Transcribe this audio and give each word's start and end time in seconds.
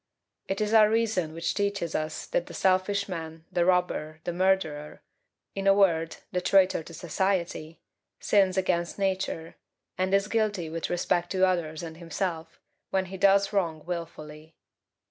It 0.47 0.59
is 0.61 0.73
our 0.73 0.89
reason 0.89 1.31
which 1.31 1.53
teaches 1.53 1.93
us 1.93 2.25
that 2.25 2.47
the 2.47 2.55
selfish 2.55 3.07
man, 3.07 3.45
the 3.51 3.65
robber, 3.65 4.19
the 4.23 4.33
murderer 4.33 5.03
in 5.53 5.67
a 5.67 5.75
word, 5.75 6.15
the 6.31 6.41
traitor 6.41 6.81
to 6.81 6.93
society 6.95 7.83
sins 8.19 8.57
against 8.57 8.97
Nature, 8.97 9.57
and 9.99 10.11
is 10.15 10.27
guilty 10.27 10.71
with 10.71 10.89
respect 10.89 11.29
to 11.33 11.45
others 11.45 11.83
and 11.83 11.97
himself, 11.97 12.59
when 12.89 13.05
he 13.13 13.17
does 13.17 13.53
wrong 13.53 13.85
wilfully. 13.85 14.55